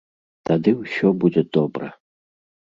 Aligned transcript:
Тады 0.49 0.73
ўсё 0.79 1.13
будзе 1.25 1.45
добра. 1.61 1.93